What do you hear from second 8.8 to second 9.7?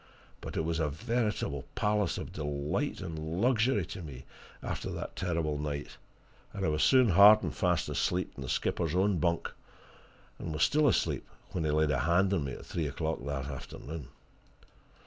own bunk